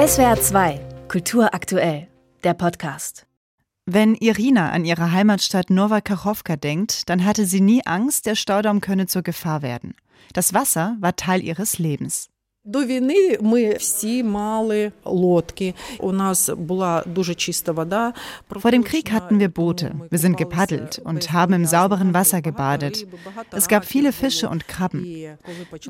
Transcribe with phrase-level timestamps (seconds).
[0.00, 2.08] SWR 2, Kultur aktuell,
[2.42, 3.26] der Podcast.
[3.84, 8.80] Wenn Irina an ihre Heimatstadt Nova Kachowka denkt, dann hatte sie nie Angst, der Staudamm
[8.80, 9.94] könne zur Gefahr werden.
[10.32, 12.30] Das Wasser war Teil ihres Lebens.
[12.67, 15.73] До війни ми всі мали лодки.
[15.99, 18.13] У нас була дуже чиста вода.
[18.49, 19.91] Vor dem Krieg hatten wir Boote.
[20.11, 22.95] Wir sind gepaddelt und haben im sauberen Wasser gebadet.
[23.59, 25.03] Es gab viele Fische und Krabben.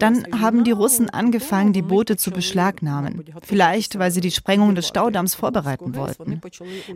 [0.03, 3.11] Dann haben die Russen angefangen, die Boote zu beschlagnahmen.
[3.51, 6.41] Vielleicht, weil sie die Sprengung des Staudamms vorbereiten wollten.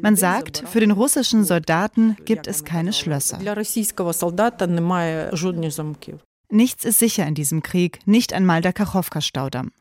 [0.01, 3.37] Man sagt, für den russischen Soldaten gibt es keine Schlösser.
[3.39, 6.19] Для російського солдата немає жодних замків.
[6.54, 9.72] Nichts ist sicher in diesem Krieg, nicht einmal der Kachowka-Staudamm.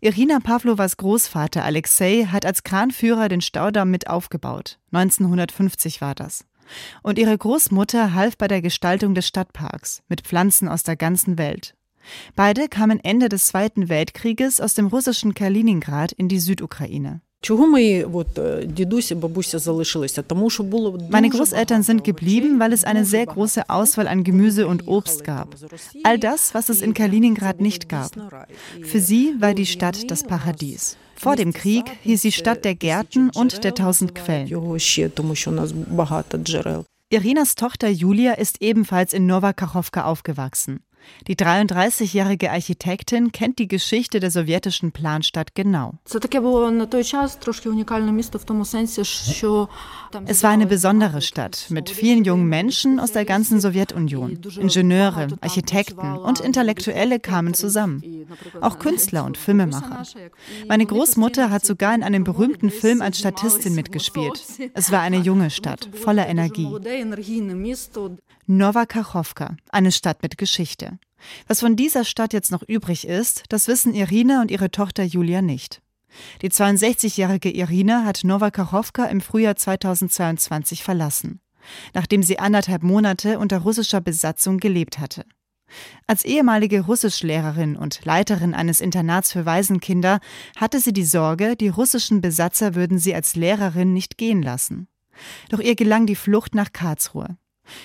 [0.00, 4.78] Irina Pavlovas Großvater Alexei hat als Kranführer den Staudamm mit aufgebaut.
[4.92, 6.44] 1950 war das.
[7.02, 11.74] Und ihre Großmutter half bei der Gestaltung des Stadtparks mit Pflanzen aus der ganzen Welt.
[12.36, 17.22] Beide kamen Ende des Zweiten Weltkrieges aus dem russischen Kaliningrad in die Südukraine.
[17.41, 20.21] Чого мої от, е, дідусь і бабуся залишилися?
[20.21, 23.39] Тому що було Meine дуже Großeltern sind багато geblieben, weil es eine овочей, sehr дуже
[23.39, 24.37] große багато Auswahl an всього.
[24.37, 25.45] Gemüse und Приїхали Obst gab.
[25.49, 28.03] там з Росії, All das, was es in і Kaliningrad це був nicht gab.
[28.03, 28.45] дійсно рай.
[28.77, 30.73] І Für sie war до die Stadt війни das у Paradies.
[30.73, 33.71] нас Vor dem місто Krieg Сад, hieß sie це Stadt der Gärten тисячі und der
[33.71, 34.47] джерел tausend називають Quellen.
[34.47, 36.85] Його ще, тому що у нас багато джерел.
[37.11, 40.79] Irinas Tochter Julia ist ebenfalls in Nova Kachowka aufgewachsen.
[41.26, 45.94] Die 33-jährige Architektin kennt die Geschichte der sowjetischen Planstadt genau.
[50.26, 54.40] Es war eine besondere Stadt mit vielen jungen Menschen aus der ganzen Sowjetunion.
[54.58, 58.26] Ingenieure, Architekten und Intellektuelle kamen zusammen.
[58.60, 60.02] Auch Künstler und Filmemacher.
[60.68, 64.42] Meine Großmutter hat sogar in einem berühmten Film als Statistin mitgespielt.
[64.74, 66.68] Es war eine junge Stadt, voller Energie.
[68.52, 70.98] Nova Kachowka, eine Stadt mit Geschichte.
[71.46, 75.40] Was von dieser Stadt jetzt noch übrig ist, das wissen Irina und ihre Tochter Julia
[75.40, 75.82] nicht.
[76.42, 81.38] Die 62-jährige Irina hat Nova Kachowka im Frühjahr 2022 verlassen,
[81.94, 85.24] nachdem sie anderthalb Monate unter russischer Besatzung gelebt hatte.
[86.08, 90.18] Als ehemalige Russischlehrerin und Leiterin eines Internats für Waisenkinder
[90.56, 94.88] hatte sie die Sorge, die russischen Besatzer würden sie als Lehrerin nicht gehen lassen.
[95.50, 97.36] Doch ihr gelang die Flucht nach Karlsruhe.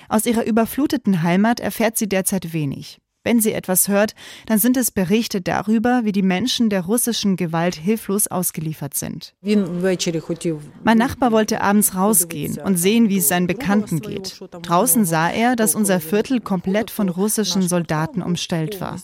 [0.10, 3.00] Aus ihrer überfluteten Heimat erfährt sie derzeit wenig.
[3.26, 4.14] Wenn sie etwas hört,
[4.46, 9.34] dann sind es Berichte darüber, wie die Menschen der russischen Gewalt hilflos ausgeliefert sind.
[9.42, 14.40] Mein Nachbar wollte abends rausgehen und sehen, wie es seinen Bekannten geht.
[14.62, 19.02] Draußen sah er, dass unser Viertel komplett von russischen Soldaten umstellt war.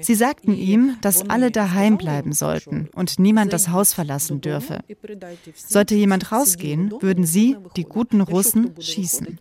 [0.00, 4.78] Sie sagten ihm, dass alle daheim bleiben sollten und niemand das Haus verlassen dürfe.
[5.56, 9.40] Sollte jemand rausgehen, würden sie, die guten Russen, schießen.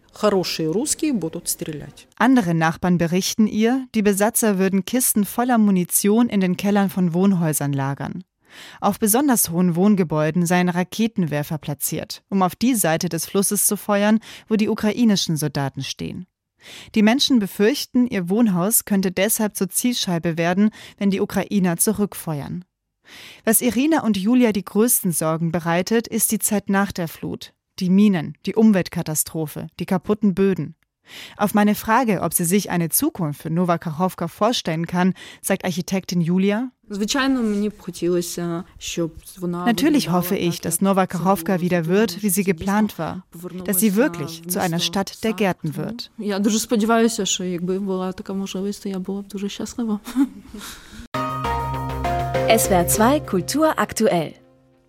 [2.18, 7.74] Andere Nachbarn berichten ihr, die Besatzer würden Kisten voller Munition in den Kellern von Wohnhäusern
[7.74, 8.24] lagern.
[8.80, 14.20] Auf besonders hohen Wohngebäuden seien Raketenwerfer platziert, um auf die Seite des Flusses zu feuern,
[14.48, 16.28] wo die ukrainischen Soldaten stehen.
[16.96, 22.64] Die Menschen befürchten, ihr Wohnhaus könnte deshalb zur Zielscheibe werden, wenn die Ukrainer zurückfeuern.
[23.44, 27.90] Was Irina und Julia die größten Sorgen bereitet, ist die Zeit nach der Flut die
[27.90, 30.76] Minen, die Umweltkatastrophe, die kaputten Böden.
[31.38, 36.22] Auf meine Frage, ob sie sich eine Zukunft für Nova Kachowka vorstellen kann, sagt Architektin
[36.22, 36.72] Julia.
[39.66, 43.26] Natürlich hoffe ich, dass Nova Kachowka wieder wird, wie sie geplant war,
[43.66, 46.12] dass sie wirklich zu einer Stadt der Gärten wird.
[52.56, 54.36] SWR 2 Kultur aktuell.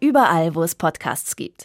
[0.01, 1.62] Überall, wo es Podcasts gibt.